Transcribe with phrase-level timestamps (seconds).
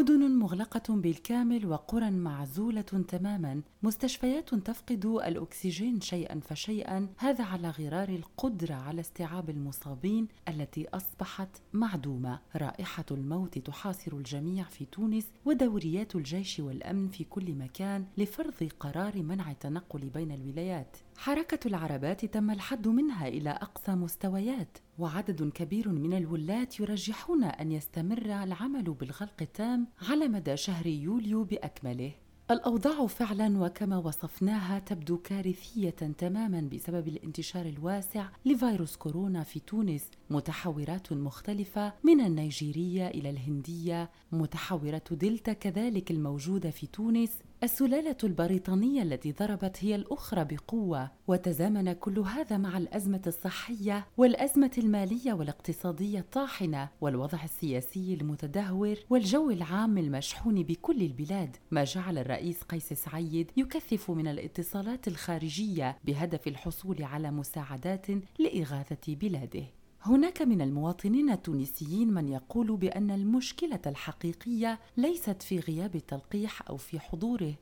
[0.00, 8.74] مدن مغلقة بالكامل وقرى معزولة تماما، مستشفيات تفقد الأكسجين شيئا فشيئا، هذا على غرار القدرة
[8.74, 17.08] على استيعاب المصابين التي أصبحت معدومة، رائحة الموت تحاصر الجميع في تونس ودوريات الجيش والأمن
[17.08, 20.96] في كل مكان لفرض قرار منع التنقل بين الولايات.
[21.16, 28.42] حركة العربات تم الحد منها إلى أقصى مستويات وعدد كبير من الولاة يرجحون أن يستمر
[28.42, 32.12] العمل بالغلق التام على مدى شهر يوليو بأكمله.
[32.50, 40.10] الأوضاع فعلا وكما وصفناها تبدو كارثية تماما بسبب الانتشار الواسع لفيروس كورونا في تونس.
[40.30, 44.10] متحورات مختلفة من النيجيرية إلى الهندية.
[44.32, 47.30] متحورة دلتا كذلك الموجودة في تونس
[47.62, 55.32] السلالة البريطانية التي ضربت هي الأخرى بقوة وتزامن كل هذا مع الأزمة الصحية والأزمة المالية
[55.32, 61.56] والاقتصادية الطاحنة والوضع السياسي المتدهور والجو العام المشحون بكل البلاد.
[61.70, 68.06] ما جعل الرئيس قيس سعيد يكثف من الاتصالات الخارجية بهدف الحصول على مساعدات
[68.38, 69.64] لإغاثة بلاده.
[70.02, 77.00] هناك من المواطنين التونسيين من يقول بأن المشكلة الحقيقية ليست في غياب التلقيح أو في
[77.00, 77.54] حضوره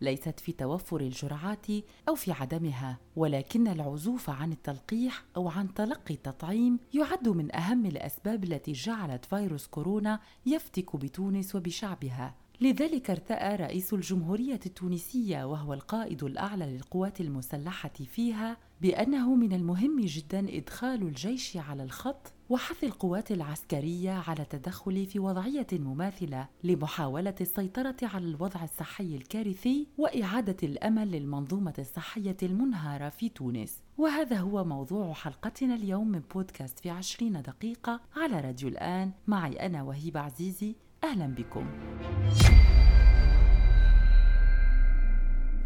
[0.00, 1.66] ليست في توفر الجرعات
[2.08, 8.44] أو في عدمها ولكن العزوف عن التلقيح أو عن تلقي التطعيم يعد من أهم الأسباب
[8.44, 12.34] التي جعلت فيروس كورونا يفتك بتونس وبشعبها.
[12.60, 20.56] لذلك ارتأى رئيس الجمهورية التونسية وهو القائد الأعلى للقوات المسلحة فيها بأنه من المهم جدا
[20.56, 28.24] إدخال الجيش على الخط وحث القوات العسكرية على التدخل في وضعية مماثلة لمحاولة السيطرة على
[28.24, 33.82] الوضع الصحي الكارثي وإعادة الأمل للمنظومة الصحية المنهارة في تونس.
[33.98, 39.12] وهذا هو موضوع حلقتنا اليوم من بودكاست في عشرين دقيقة على راديو الآن.
[39.26, 41.66] معي أنا وهيب عزيزي أهلا بكم.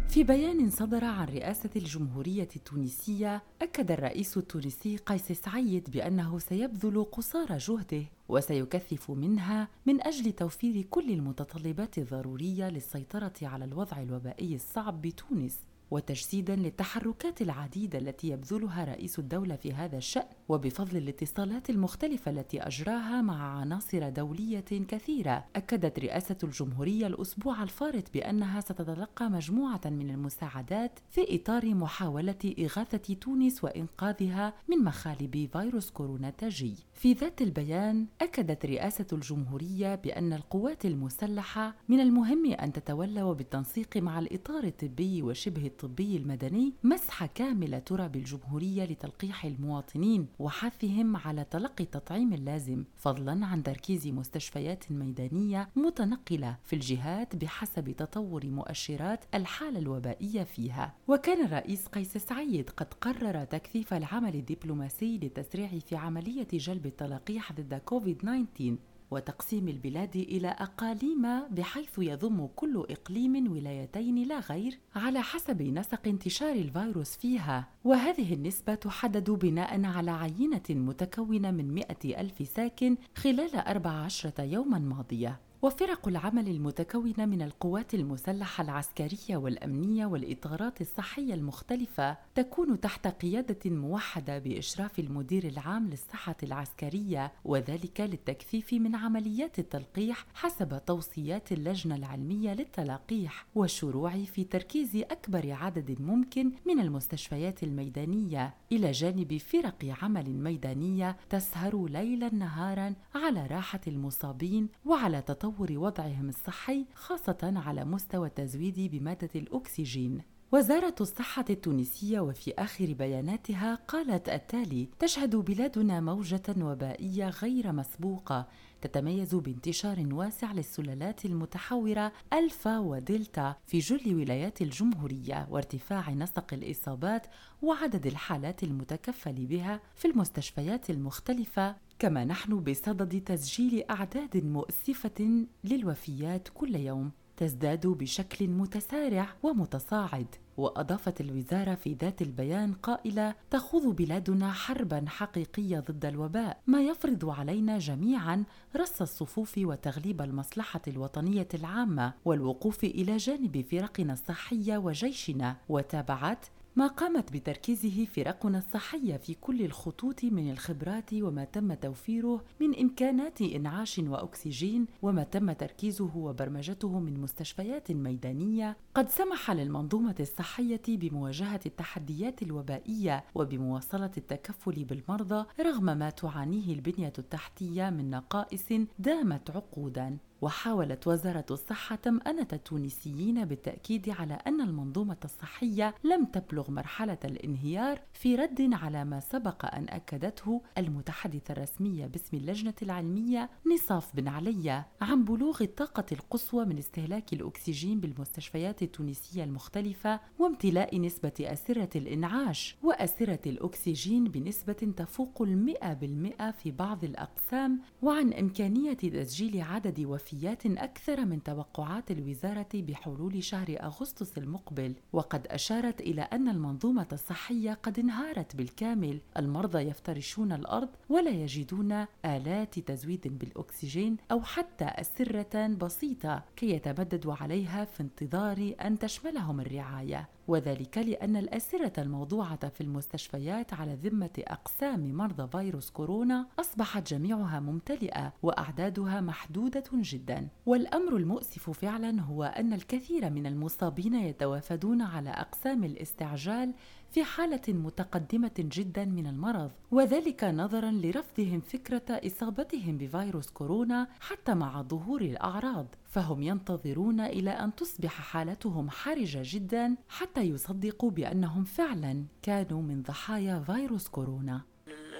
[0.09, 7.57] في بيان صدر عن رئاسة الجمهورية التونسية أكد الرئيس التونسي قيس سعيد بأنه سيبذل قصارى
[7.57, 15.59] جهده وسيكثف منها من أجل توفير كل المتطلبات الضرورية للسيطرة على الوضع الوبائي الصعب بتونس.
[15.91, 20.27] وتجسيدا للتحركات العديدة التي يبذلها رئيس الدولة في هذا الشأن.
[20.49, 28.61] وبفضل الاتصالات المختلفة التي أجراها مع عناصر دولية كثيرة أكدت رئاسة الجمهورية الأسبوع الفارط بأنها
[28.61, 36.75] ستتلقى مجموعة من المساعدات في إطار محاولة إغاثة تونس وإنقاذها من مخالب فيروس كورونا تاجي
[36.93, 44.19] في ذات البيان أكدت رئاسة الجمهورية بأن القوات المسلحة من المهم أن تتولى وبالتنسيق مع
[44.19, 52.33] الإطار الطبي وشبه الطبي المدني مسحة كاملة ترى بالجمهورية لتلقيح المواطنين وحثهم على تلقي التطعيم
[52.33, 60.93] اللازم فضلا عن تركيز مستشفيات ميدانية متنقلة في الجهات بحسب تطور مؤشرات الحالة الوبائية فيها.
[61.07, 67.73] وكان الرئيس قيس سعيد قد قرر تكثيف العمل الدبلوماسي للتسريع في عملية جلب التلقيح ضد
[67.85, 68.75] كوفيد 19
[69.11, 76.55] وتقسيم البلاد إلى أقاليم بحيث يضم كل إقليم ولايتين لا غير على حسب نسق انتشار
[76.55, 77.67] الفيروس فيها.
[77.83, 84.79] وهذه النسبة تحدد بناء على عينة متكونة من مئة ألف ساكن خلال أربع عشرة يوما
[84.79, 85.39] ماضية.
[85.61, 94.39] وفرق العمل المتكونة من القوات المسلحة العسكرية والأمنية والإطارات الصحية المختلفة تكون تحت قيادة موحدة
[94.39, 103.45] بإشراف المدير العام للصحة العسكرية وذلك للتكثيف من عمليات التلقيح حسب توصيات اللجنة العلمية للتلقيح
[103.55, 108.53] والشروع في تركيز أكبر عدد ممكن من المستشفيات الميدانية.
[108.71, 116.29] إلى جانب فرق عمل ميدانية تسهر ليلا نهارا على راحة المصابين وعلى تطور تطور وضعهم
[116.29, 120.21] الصحي خاصة على مستوى التزويد بمادة الأكسجين.
[120.51, 128.47] وزارة الصحة التونسية وفي آخر بياناتها قالت التالي: تشهد بلادنا موجة وبائية غير مسبوقة
[128.81, 137.27] تتميز بانتشار واسع للسلالات المتحورة ألفا ودلتا في جل ولايات الجمهورية وارتفاع نسق الإصابات
[137.61, 146.75] وعدد الحالات المتكفل بها في المستشفيات المختلفة كما نحن بصدد تسجيل أعداد مؤسفة للوفيات كل
[146.75, 147.11] يوم.
[147.37, 156.05] تزداد بشكل متسارع ومتصاعد وأضافت الوزارة في ذات البيان قائلة تخوض بلادنا حربا حقيقية ضد
[156.05, 156.61] الوباء.
[156.67, 158.43] ما يفرض علينا جميعا
[158.75, 165.55] رص الصفوف وتغليب المصلحة الوطنية العامة والوقوف إلى جانب فرقنا الصحية وجيشنا.
[165.69, 166.45] وتابعت
[166.79, 173.41] ما قامت بتركيزه فرقنا الصحية في كل الخطوط من الخبرات وما تم توفيره من إمكانات
[173.41, 178.77] إنعاش وأكسجين وما تم تركيزه وبرمجته من مستشفيات ميدانية.
[178.95, 187.89] قد سمح للمنظومة الصحية بمواجهة التحديات الوبائية وبمواصلة التكفل بالمرضى رغم ما تعانيه البنية التحتية
[187.89, 188.67] من نقائص
[188.99, 190.17] دامت عقودا.
[190.41, 198.35] وحاولت وزارة الصحة طمأنة التونسيين بالتأكيد على أن المنظومة الصحية لم تبلغ مرحلة الانهيار في
[198.35, 205.25] رد على ما سبق أن أكدته المتحدثة الرسمية باسم اللجنة العلمية نصاف بن علي عن
[205.25, 214.23] بلوغ الطاقة القصوى من استهلاك الأكسجين بالمستشفيات التونسية المختلفة وامتلاء نسبة أسرة الإنعاش وأسرة الأكسجين
[214.23, 221.43] بنسبة تفوق المئة بالمئة في بعض الأقسام وعن إمكانية تسجيل عدد وفيات وفيات أكثر من
[221.43, 224.93] توقعات الوزارة بحلول شهر أغسطس المقبل.
[225.13, 229.19] وقد أشارت إلى أن المنظومة الصحية قد انهارت بالكامل.
[229.37, 237.85] المرضى يفترشون الأرض ولا يجدون آلات تزويد بالأكسجين أو حتى أسرة بسيطة كي يتمددوا عليها
[237.85, 240.29] في انتظار أن تشملهم الرعاية.
[240.49, 248.33] وذلك لأن الأسرة الموضوعة في المستشفيات على ذمة أقسام مرضى فيروس كورونا أصبحت جميعها ممتلئة
[248.43, 250.47] وأعدادها محدودة جدا.
[250.65, 256.73] والأمر المؤسف فعلا هو أن الكثير من المصابين يتوافدون على أقسام الاستعجال
[257.13, 264.81] في حالة متقدمة جدا من المرض وذلك نظرا لرفضهم فكرة إصابتهم بفيروس كورونا حتى مع
[264.81, 265.95] ظهور الأعراض.
[266.09, 273.63] فهم ينتظرون إلى أن تصبح حالتهم حرجة جدا حتى يصدقوا بأنهم فعلا كانوا من ضحايا
[273.65, 274.61] فيروس كورونا.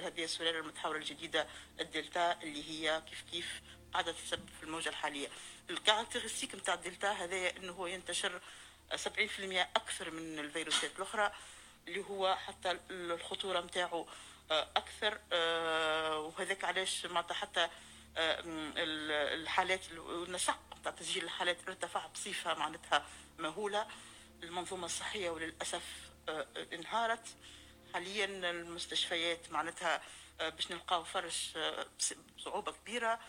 [0.04, 1.46] هذه السلالة المتحورة الجديدة
[1.80, 5.28] الدلتا اللي هي كيف كيف قاعدة تسبب في الموجة الحالية.
[5.70, 8.40] ال caractéristiques نتاع الدلتا هذا أنه هو ينتشر
[8.96, 9.00] 70%
[9.76, 11.30] أكثر من الفيروسات الأخرى.
[11.88, 14.06] اللي هو حتى الخطورة نتاعو
[14.50, 17.68] آه، أكثر آه، وهذاك علاش معناتها حتى
[18.16, 18.42] آه،
[19.34, 23.06] الحالات النسق نتاع تسجيل الحالات ارتفع بصفة معناتها
[23.38, 23.86] مهولة.
[24.42, 25.82] المنظومة الصحية وللأسف
[26.72, 27.28] انهارت.
[27.94, 30.02] حاليا المستشفيات معناتها
[30.40, 31.58] باش نلقاو فرش
[32.38, 33.20] بصعوبة كبيرة.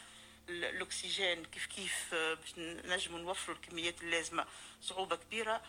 [0.49, 2.53] الأكسجين كيف كيف باش
[2.85, 4.45] نجموا نوفروا الكميات اللازمة
[4.81, 5.53] صعوبة كبيرة.
[5.53, 5.61] آه،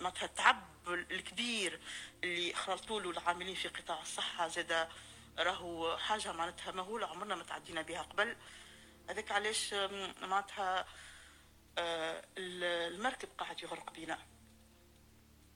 [0.00, 1.80] معناتها التعب الكبير
[2.24, 4.88] اللي خلطوا له العاملين في قطاع الصحة زاد
[5.38, 8.36] راهو حاجة معناتها مهولة عمرنا ما تعدينا بها قبل.
[9.10, 9.74] هذاك علاش
[10.22, 10.86] معناتها
[11.78, 14.18] آه، المركب قاعد يغرق بينا.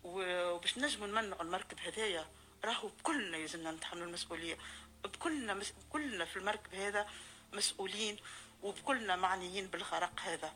[0.04, 2.26] وباش نجموا نمنعوا المركب هذايا
[2.64, 4.58] راهو كلنا يلزمنا نتحملوا المسؤولية.
[5.04, 5.74] بكلنا مس...
[5.90, 7.06] كلنا في المركب هذا
[7.52, 8.16] مسؤولين
[8.62, 10.54] وبكلنا معنيين بالغرق هذا.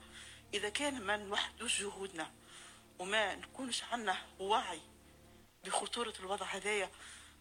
[0.55, 2.31] إذا كان ما نوحدوش جهودنا
[2.99, 4.81] وما نكونش عنا وعي
[5.65, 6.91] بخطورة الوضع هذايا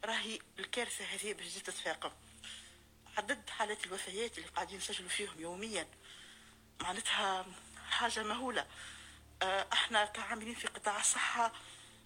[0.05, 2.11] راهي الكارثة هذه باش تتفاقم.
[3.17, 5.87] عدد حالات الوفيات اللي قاعدين نسجلوا فيهم يوميا
[6.81, 7.45] معناتها
[7.89, 8.67] حاجة مهولة.
[9.41, 11.51] آه، إحنا كعاملين في قطاع الصحة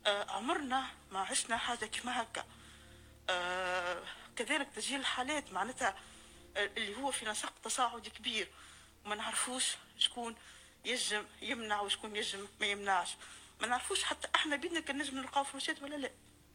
[0.08, 2.46] آه، عمرنا ما عشنا حاجة كما هكا.
[3.30, 4.04] آه،
[4.36, 5.96] كذلك تسجيل الحالات معناتها
[6.58, 8.48] اللي هو في نسق تصاعدي كبير.
[9.06, 10.36] وما نعرفوش شكون
[10.86, 13.16] يجم يمنع وشكون يجم ما يمنعش.
[13.62, 16.12] ما نعرفوش حتى إحنا بيدنا كان نجم نلقاو فلوسات ولا لا.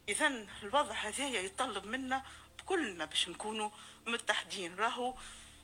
[0.09, 2.23] اذا الوضع هذايا يتطلب منا
[2.67, 3.71] كلنا باش نكونوا
[4.06, 4.75] متحدين.
[4.75, 5.15] راهو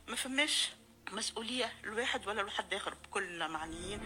[0.09, 0.69] ما فماش
[1.13, 4.01] مسؤولية الواحد ولا لواحد اخر كلنا معنيين.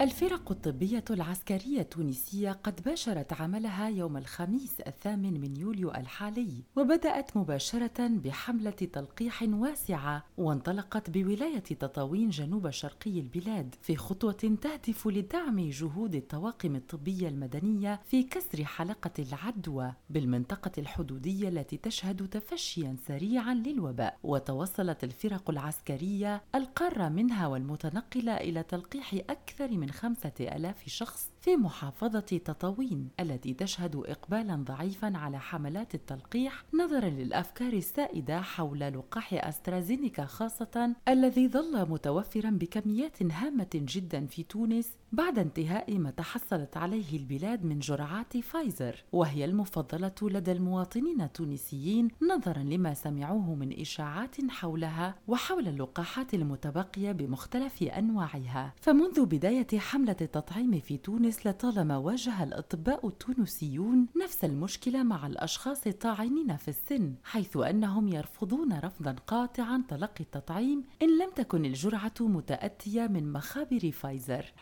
[0.00, 8.08] الفرق الطبية العسكرية التونسية قد باشرت عملها يوم الخميس الثامن من يوليو الحالي وبدأت مباشرة
[8.08, 16.76] بحملة تلقيح واسعة وانطلقت بولاية تطاوين جنوب شرقي البلاد في خطوة تهدف لدعم جهود الطواقم
[16.76, 24.18] الطبية المدنية في كسر حلقة العدوى بالمنطقة الحدودية التي تشهد تفشيا سريعا للوباء.
[24.22, 31.56] وتوصلت الفرق العسكرية القارة منها والمتنقلة إلى تلقيح أكثر من من خمسة ألاف شخص في
[31.56, 40.24] محافظة تطاوين التي تشهد إقبالا ضعيفا على حملات التلقيح نظرا للأفكار السائدة حول لقاح أسترازينيكا
[40.24, 47.64] خاصة الذي ظل متوفرا بكميات هامة جدا في تونس بعد انتهاء ما تحصلت عليه البلاد
[47.64, 55.68] من جرعات فايزر وهي المفضلة لدى المواطنين التونسيين نظرا لما سمعوه من إشاعات حولها وحول
[55.68, 58.74] اللقاحات المتبقية بمختلف أنواعها.
[58.80, 65.86] فمنذ بداية حملة التطعيم في تونس تونس لطالما واجه الأطباء التونسيون نفس المشكلة مع الأشخاص
[65.86, 73.06] الطاعنين في السن حيث أنهم يرفضون رفضا قاطعا تلقي التطعيم إن لم تكن الجرعة متأتية
[73.06, 74.52] من مخابر فايزر.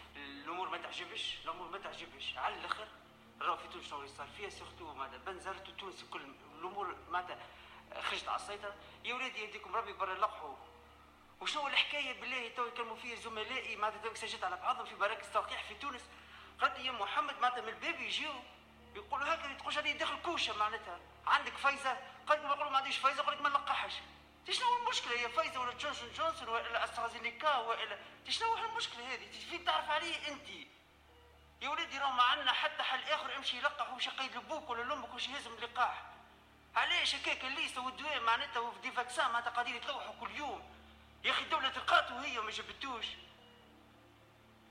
[0.44, 2.34] الأمور ما تعجبش الأمور ما تعجبش.
[2.36, 2.86] على الآخر
[3.40, 6.20] راهو في تونس شنو صار فيها surtout معناتها بنزرت وتونس كل
[6.60, 7.38] الأمور معناتها
[8.02, 8.74] خرجت على السيطرة.
[9.04, 10.54] يا ولادي يديكم ربي برا لقحوا
[11.40, 15.62] وشنو الحكاية بالله؟ تو يكلموا فيا زملائي معناتها تو سجلت على بعضهم في مراكز تلقيح
[15.68, 16.02] في تونس.
[16.62, 18.32] لي يا محمد معناتها من الباب يجيو
[18.94, 21.00] يقولوا هكا تقولش علي داخل كوشة معناتها.
[21.26, 23.92] عندك فايزر؟ قالت ما نقول ما عنديش فايزر قالت ما نلقحش
[24.50, 27.98] شنو المشكلة؟ يا فايزر ولا جونسون جونسون ولا أسترازينيكا ولا
[28.28, 30.48] شنو المشكلة هذه؟ فين تعرف عليه أنت؟
[31.62, 35.14] يا ولدي راه ما عندنا حتى حل آخر امشي يلقح وش يقيد لبوك ولا لأمك
[35.14, 36.02] وش يهزم اللقاح.
[36.76, 40.76] علاش هكاك ال liste والدواء معناتها وفي des vaccins معناتها قاعدين يتلوحوا كل يوم؟
[41.24, 43.06] يا أخي الدولة تلقات وهي ما جبتوش.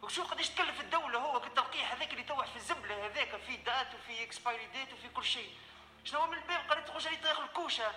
[0.06, 4.24] وشو قداش تكلف الدولة هو كالتلقيح هذاك اللي توح في الزبله هذاك في date وفي
[4.24, 5.58] expiry date وفي كل شيء.
[6.04, 7.92] شنو من الباب؟ قالت تخرج عليه تاخذ الكوشة.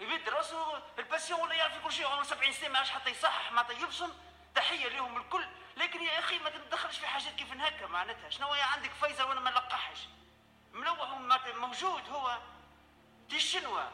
[0.00, 3.52] يبد راسه ال patient ولا يعرف كل شيء عمره 70 سنة ما عادش حتى يصحح
[3.52, 4.12] معناتها يبصم.
[4.54, 5.46] تحية لهم الكل.
[5.76, 8.30] لكن يا أخي ما تتدخلش في حاجات كيف هكا معناتها.
[8.30, 9.98] شنو هي عندك فايزر وأنا ما نلقحش؟
[10.72, 11.10] ملوح
[11.54, 12.38] موجود هو.
[13.28, 13.90] دي الشنوه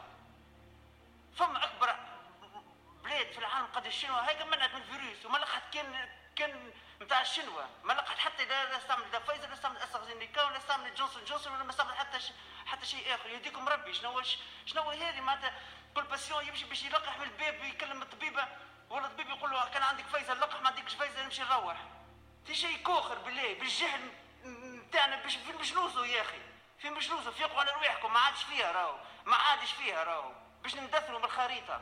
[1.37, 1.95] فما أكبر
[3.03, 6.71] بلاد في العالم قد الشنوة هاي منعت من الفيروس وما لقحت كان كان
[7.01, 7.69] نتاع الشنوة.
[7.83, 11.63] ما لقحت حتى لا استعمل لا فايزر لا استعمل استرازينيكا ولا استعمل جونسون جونسون ولا
[11.63, 12.31] ما استعمل حتى ش...
[12.65, 13.29] حتى شيء آخر.
[13.29, 14.21] يهديكم ربي شنو
[14.65, 15.53] شنو هذه معناتها؟
[15.95, 18.47] كل patient يمشي باش يلقح من الباب يكلم الطبيبة.
[18.89, 21.77] ولا الطبيب يقول له كان عندك فايزر لقح ما عندكش فايزر نمشي نروح
[22.45, 24.11] في شيء كوخر بالله بالجهل
[24.45, 26.41] نتاعنا باش فين باش نوصلوا يا أخي.
[26.79, 28.97] فين باش نوصلوا فيقوا على رواحكم ما عادش فيها راهو.
[29.25, 30.31] ما عادش فيها راهو.
[30.63, 31.81] باش ندثروا بالخريطة.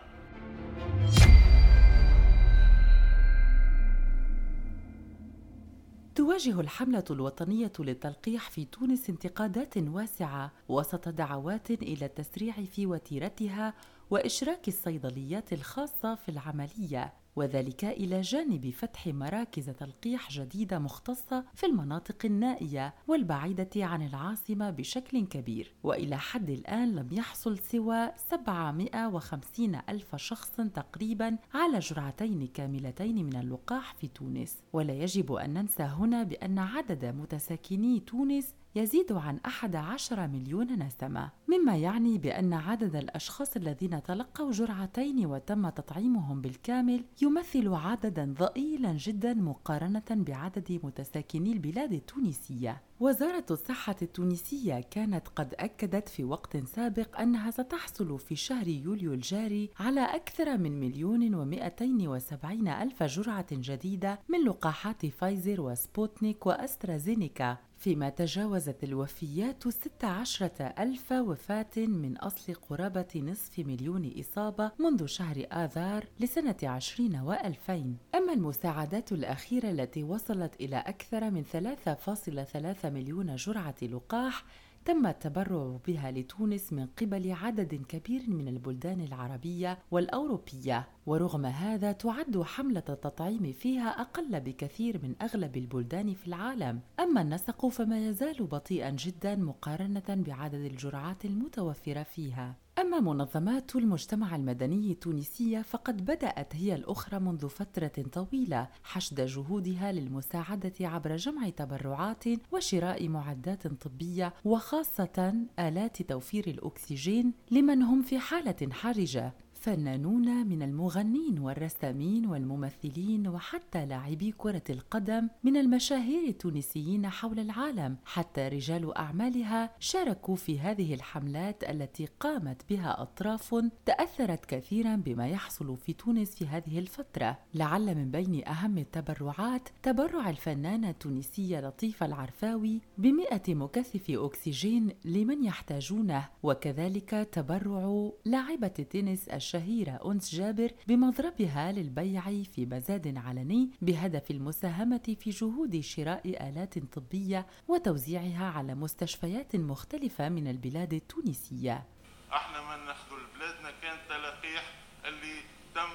[6.16, 13.74] تواجه الحملة الوطنية للتلقيح في تونس انتقادات واسعة وسط دعوات إلى التسريع في وتيرتها
[14.10, 17.14] وإشراك الصيدليات الخاصة في العملية.
[17.36, 25.26] وذلك إلى جانب فتح مراكز تلقيح جديدة مختصة في المناطق النائية والبعيدة عن العاصمة بشكل
[25.26, 25.74] كبير.
[25.84, 33.94] وإلى حد الآن لم يحصل سوى 750 ألف شخص تقريبا على جرعتين كاملتين من اللقاح
[33.94, 34.58] في تونس.
[34.74, 41.78] ولا يجب أن ننسى هنا بأن عدد متساكني تونس يزيد عن 11 مليون نسمة مما
[41.78, 50.04] يعني بأن عدد الأشخاص الذين تلقوا جرعتين وتم تطعيمهم بالكامل يمثل عددا ضئيلا جدا مقارنة
[50.12, 52.82] بعدد متساكني البلاد التونسية.
[53.00, 59.70] وزارة الصحة التونسية كانت قد أكدت في وقت سابق أنها ستحصل في شهر يوليو الجاري
[59.80, 67.71] على أكثر من مليون ومئتين وسبعين ألف جرعة جديدة من لقاحات فايزر وسبوتنيك وأسترازينيكا.
[67.82, 76.06] فيما تجاوزت الوفيات 16 ألف وفاة من أصل قرابة نصف مليون إصابة منذ شهر آذار
[76.20, 77.98] لسنة 20 وألفين.
[78.16, 84.44] أما المساعدات الأخيرة التي وصلت إلى أكثر من 3.3 مليون جرعة لقاح
[84.86, 92.42] تم التبرع بها لتونس من قبل عدد كبير من البلدان العربية والأوروبية ورغم هذا تعد
[92.42, 96.80] حملة التطعيم فيها أقل بكثير من أغلب البلدان في العالم.
[97.00, 102.56] أما النسق فما يزال بطيئا جدا مقارنة بعدد الجرعات المتوفرة فيها.
[102.82, 110.74] أما منظمات المجتمع المدني التونسية فقد بدأت هي الأخرى منذ فترة طويلة حشد جهودها للمساعدة
[110.82, 119.34] عبر جمع تبرعات وشراء معدات طبية وخاصة آلات توفير الأكسجين لمن هم في حالة حرجة.
[119.62, 128.48] فنانون من المغنين والرسامين والممثلين وحتى لاعبي كرة القدم من المشاهير التونسيين حول العالم حتى
[128.48, 135.94] رجال أعمالها شاركوا في هذه الحملات التي قامت بها أطراف تأثرت كثيرا بما يحصل في
[135.94, 137.38] تونس في هذه الفترة.
[137.54, 146.30] لعل من بين أهم التبرعات تبرع الفنانة التونسية لطيفة العرفاوي بمئة مكثف أكسجين لمن يحتاجونه
[146.44, 155.80] وكذلك تبرع لاعبة التنس أنس جابر بمضربها للبيع في مزاد علني بهدف المساهمة في جهود
[155.80, 161.88] شراء آلات طبية وتوزيعها على مستشفيات مختلفة من البلاد التونسية.
[162.34, 164.74] إحنا ما ناخذ لبلادنا كان تلقيح
[165.06, 165.42] اللي
[165.76, 165.90] تم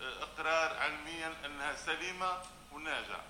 [0.00, 2.30] إقرار علميا أنها سليمة
[2.72, 3.20] وناجع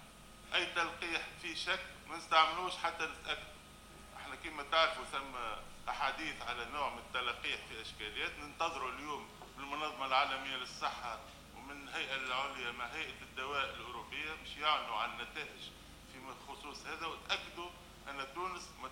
[0.55, 3.53] أي تلقيح في شك ما نستعملوش حتى نتأكد.
[4.17, 5.35] إحنا كما تعرفوا ثم
[5.89, 9.27] أحاديث على نوع من التلقيح في أشكاليات ننتظروا اليوم
[9.63, 11.19] المنظمة العالمية للصحة
[11.57, 15.61] ومن الهيئة العليا مع هيئة الدواء الأوروبية مش يعلنوا عن نتائج
[16.13, 17.71] في خصوص هذا وتأكدوا
[18.09, 18.89] أن تونس ما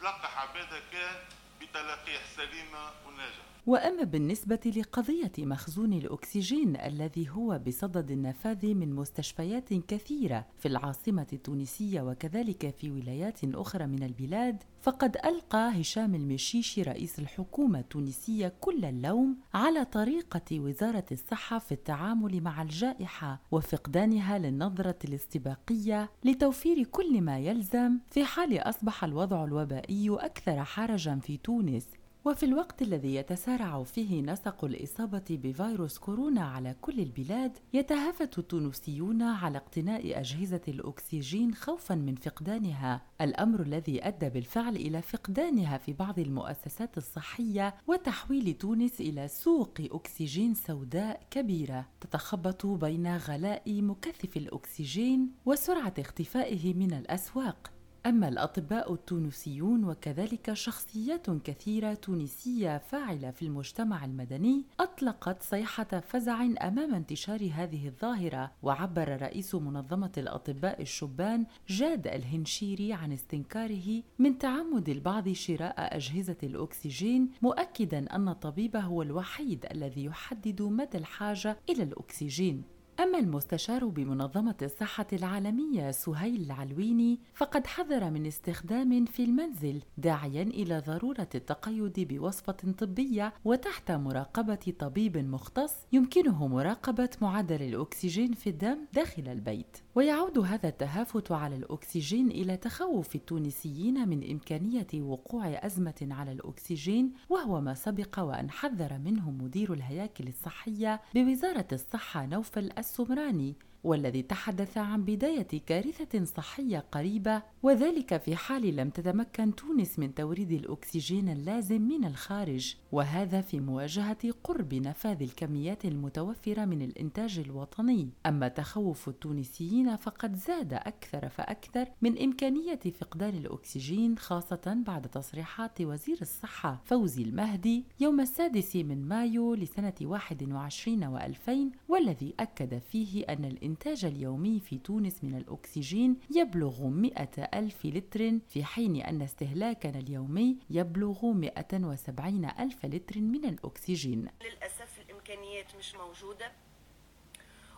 [0.00, 1.24] تلقح عبادها كان
[1.60, 3.55] بتلقيح سليمة وناجحة.
[3.66, 12.00] وأما بالنسبة لقضية مخزون الأكسجين الذي هو بصدد النفاذ من مستشفيات كثيرة في العاصمة التونسية
[12.02, 19.36] وكذلك في ولايات أخرى من البلاد فقد ألقى هشام المشيشي رئيس الحكومة التونسية كل اللوم
[19.54, 27.98] على طريقة وزارة الصحة في التعامل مع الجائحة وفقدانها للنظرة الاستباقية لتوفير كل ما يلزم
[28.10, 31.86] في حال أصبح الوضع الوبائي أكثر حرجا في تونس.
[32.26, 39.58] وفي الوقت الذي يتسارع فيه نسق الإصابة بفيروس كورونا على كل البلاد يتهافت التونسيون على
[39.58, 43.02] اقتناء أجهزة الأكسجين خوفا من فقدانها.
[43.20, 50.54] الأمر الذي أدى بالفعل إلى فقدانها في بعض المؤسسات الصحية وتحويل تونس إلى سوق أكسجين
[50.54, 51.86] سوداء كبيرة.
[52.00, 57.75] تتخبط بين غلاء مكثف الأكسجين وسرعة اختفائه من الأسواق.
[58.06, 66.94] أما الأطباء التونسيون وكذلك شخصيات كثيرة تونسية فاعلة في المجتمع المدني أطلقت صيحة فزع أمام
[66.94, 68.52] انتشار هذه الظاهرة.
[68.62, 77.30] وعبر رئيس منظمة الأطباء الشبان جاد الهنشيري عن استنكاره من تعمد البعض شراء أجهزة الأكسجين
[77.42, 82.75] مؤكدا أن الطبيب هو الوحيد الذي يحدد مدى الحاجة إلى الأكسجين.
[83.00, 90.78] أما المستشار بمنظمة الصحة العالمية سهيل العلويني فقد حذر من استخدام في المنزل داعيا إلى
[90.78, 99.28] ضرورة التقيد بوصفة طبية وتحت مراقبة طبيب مختص يمكنه مراقبة معدل الأكسجين في الدم داخل
[99.28, 99.76] البيت.
[99.94, 107.60] ويعود هذا التهافت على الأكسجين إلى تخوف التونسيين من إمكانية وقوع أزمة على الأكسجين وهو
[107.60, 113.54] ما سبق وأن حذر منه مدير الهياكل الصحية بوزارة الصحة نوفل السمراني
[113.86, 120.52] والذي تحدث عن بداية كارثة صحية قريبة وذلك في حال لم تتمكن تونس من توريد
[120.52, 128.10] الأكسجين اللازم من الخارج وهذا في مواجهة قرب نفاذ الكميات المتوفرة من الإنتاج الوطني.
[128.26, 136.18] أما تخوف التونسيين فقد زاد أكثر فأكثر من إمكانية فقدان الأكسجين خاصة بعد تصريحات وزير
[136.22, 141.50] الصحة فوزي المهدي يوم السادس من مايو لسنة 21 و2000
[141.88, 148.64] والذي أكد فيه أن الإنتاج اليومي في تونس من الأكسجين يبلغ 100 ألف لتر في
[148.64, 154.28] حين أن استهلاكنا اليومي يبلغ 170 ألف لتر من الأكسجين.
[154.44, 156.52] للأسف الإمكانيات مش موجودة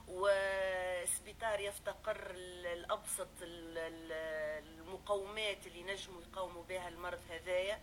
[0.09, 2.31] وسبيطار يفتقر
[2.73, 7.79] الأبسط المقومات اللي نجموا يقاوموا بها المرض هذايا.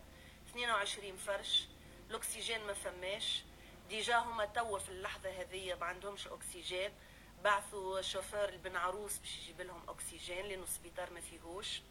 [0.49, 1.67] 22 فرش
[2.10, 3.43] الأكسجين ما فماش.
[3.89, 6.89] déjà هما توا في اللحظة هذه ما عندهمش أكسجين.
[7.45, 11.81] بعثوا شوفير البن عروس باش يجيب لهم أكسجين لأنه السبيطار ما فيهوش.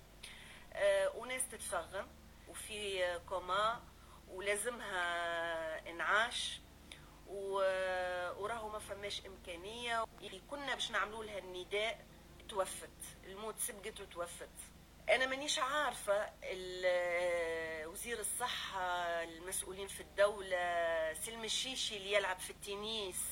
[0.72, 2.08] آه وناس تتفغم
[2.48, 3.82] وفي كوما
[4.28, 6.60] ولازمها إنعاش
[7.26, 10.04] وراهو ما فماش إمكانية.
[10.20, 12.04] اللي كنا باش نعملوا لها النداء
[12.48, 12.90] توفت
[13.24, 14.48] الموت سبقت وتوفت.
[15.08, 16.32] أنا مانيش عارفة
[17.86, 18.82] وزير الصحة
[19.22, 23.24] المسؤولين في الدولة سي المشيشي اللي يلعب في التنس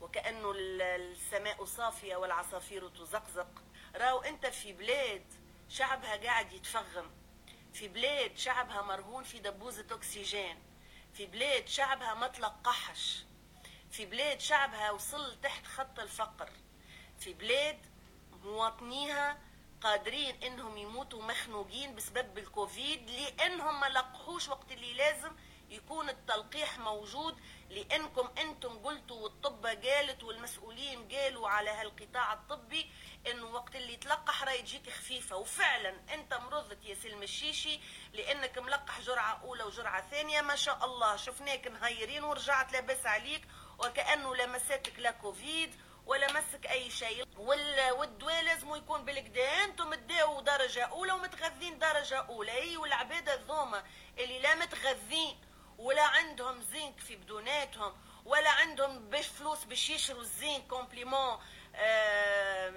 [0.00, 3.48] وكأنه السماء صافية والعصافير تزقزق.
[3.96, 5.24] راهو أنت في بلاد
[5.68, 7.10] شعبها قاعد يتفغم.
[7.72, 10.62] في بلاد شعبها مرهون في دبوزة أكسجين
[11.14, 13.24] في بلاد شعبها ما تلقحش
[13.90, 16.50] في بلاد شعبها وصل تحت خط الفقر.
[17.18, 17.78] في بلاد
[18.44, 19.38] مواطنيها
[19.80, 25.30] قادرين إنهم يموتوا مخنوقين بسبب الكوفيد لأنهم ما لقحوش وقت اللي لازم
[25.70, 32.90] يكون التلقيح موجود لأنكم أنتم قلتوا والطب قالت والمسؤولين قالوا على هالقطاع الطبي
[33.26, 35.36] إنه وقت اللي تلقح راهي تجيك خفيفة.
[35.36, 37.80] وفعلا أنت مرضت يا سلم الشيشي
[38.12, 40.40] لأنك ملقح جرعة أولى وجرعة ثانية.
[40.40, 45.74] ما شاء الله شفناك مهيرين ورجعت لاباس عليك وكأنه لا مستك لا كوفيد
[46.06, 47.26] ولا مسك أي شيء.
[47.36, 52.52] والدواء لازم يكون بالقدا أنتم تداو درجة أولى ومتغذين درجة أولى.
[52.52, 53.84] اي والعباد الذوما
[54.18, 55.49] اللي لا متغذين.
[55.80, 57.92] ولا عندهم زنك في بدوناتهم
[58.24, 61.38] ولا عندهم باش فلوس باش يشروا الزنك complément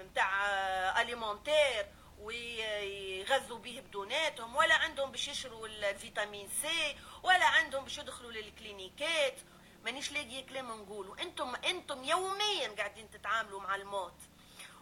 [0.00, 1.86] نتاع آه alimentaire
[2.18, 9.34] ويغذوا به بدوناتهم ولا عندهم باش يشروا الفيتامين سي ولا عندهم باش يدخلوا للكلينيكات.
[9.84, 11.22] مانيش لاقي كلام نقوله.
[11.22, 14.14] أنتم أنتم يوميا قاعدين تتعاملوا مع الموت.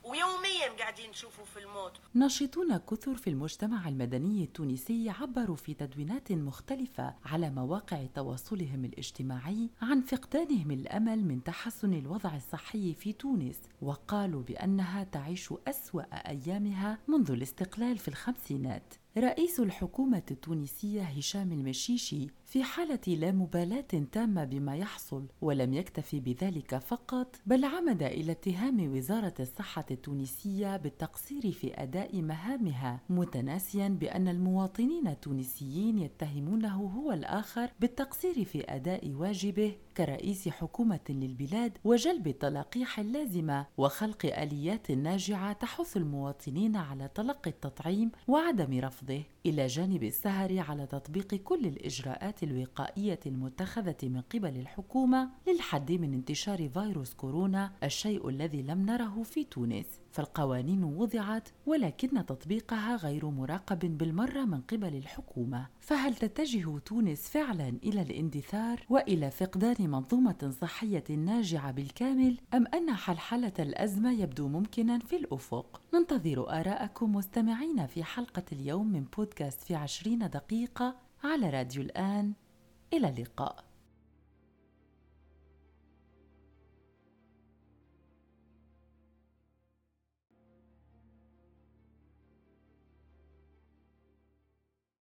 [0.05, 2.01] ويوميا قاعدين نشوفوا في الموت.
[2.15, 10.01] ناشطون كثر في المجتمع المدني التونسي عبروا في تدوينات مختلفة على مواقع تواصلهم الاجتماعي عن
[10.01, 17.99] فقدانهم الأمل من تحسن الوضع الصحي في تونس وقالوا بأنها تعيش أسوأ أيامها منذ الاستقلال
[17.99, 18.95] في الخمسينات.
[19.19, 26.79] رئيس الحكومة التونسية هشام المشيشي في حالة لا مبالاة تامة بما يحصل ولم يكتفي بذلك
[26.79, 35.09] فقط بل عمد إلى اتهام وزارة الصحة التونسية بالتقصير في أداء مهامها متناسيا بأن المواطنين
[35.09, 44.27] التونسيين يتهمونه هو الآخر بالتقصير في أداء واجبه كرئيس حكومة للبلاد وجلب التلقيح اللازمة وخلق
[44.27, 49.23] آليات ناجعة تحث المواطنين على تلقي التطعيم وعدم رفضه.
[49.47, 56.69] إلى جانب السهر على تطبيق كل الإجراءات الوقائية المتخذة من قبل الحكومة للحد من انتشار
[56.69, 60.02] فيروس كورونا الشيء الذي لم نره في تونس.
[60.13, 65.67] فالقوانين وضعت ولكن تطبيقها غير مراقب بالمرة من قبل الحكومة.
[65.81, 73.53] فهل تتجه تونس فعلا إلى الاندثار وإلى فقدان منظومة صحية ناجعة بالكامل أم أن حلحلة
[73.59, 80.19] الأزمة يبدو ممكنا في الأفق؟ ننتظر آراءكم مستمعين في حلقة اليوم من بودكاست في عشرين
[80.19, 82.33] دقيقة على راديو الآن.
[82.93, 83.72] إلى اللقاء.